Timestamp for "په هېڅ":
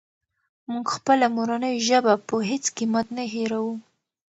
2.27-2.63